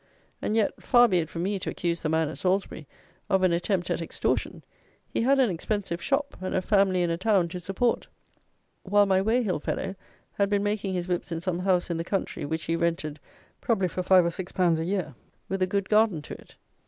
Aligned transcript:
And 0.41 0.55
yet, 0.55 0.81
far 0.81 1.07
be 1.07 1.19
it 1.19 1.29
from 1.29 1.43
me 1.43 1.59
to 1.59 1.69
accuse 1.69 2.01
the 2.01 2.09
man 2.09 2.27
at 2.27 2.39
Salisbury 2.39 2.87
of 3.29 3.43
an 3.43 3.51
attempt 3.51 3.91
at 3.91 4.01
extortion: 4.01 4.63
he 5.07 5.21
had 5.21 5.37
an 5.37 5.51
expensive 5.51 6.01
shop, 6.01 6.35
and 6.41 6.55
a 6.55 6.61
family 6.63 7.03
in 7.03 7.11
a 7.11 7.19
town 7.19 7.47
to 7.49 7.59
support, 7.59 8.07
while 8.81 9.05
my 9.05 9.21
Weyhill 9.21 9.61
fellow 9.61 9.93
had 10.33 10.49
been 10.49 10.63
making 10.63 10.95
his 10.95 11.07
whips 11.07 11.31
in 11.31 11.39
some 11.39 11.59
house 11.59 11.91
in 11.91 11.97
the 11.97 12.03
country, 12.03 12.45
which 12.45 12.63
he 12.63 12.75
rented, 12.75 13.19
probably 13.61 13.87
for 13.87 14.01
five 14.01 14.25
or 14.25 14.31
six 14.31 14.51
pounds 14.51 14.79
a 14.79 14.85
year, 14.85 15.13
with 15.47 15.61
a 15.61 15.67
good 15.67 15.87
garden 15.87 16.23
to 16.23 16.33
it. 16.33 16.55